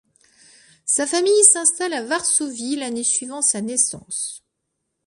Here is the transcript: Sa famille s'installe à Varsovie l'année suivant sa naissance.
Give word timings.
Sa 0.87 1.05
famille 1.05 1.43
s'installe 1.43 1.93
à 1.93 2.03
Varsovie 2.03 2.75
l'année 2.75 3.03
suivant 3.03 3.43
sa 3.43 3.61
naissance. 3.61 4.43